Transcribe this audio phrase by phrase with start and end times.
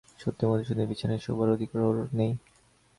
[0.19, 2.31] সত্যই মধুসূদনের বিছানায় শোবার অধিকার ওর নেই।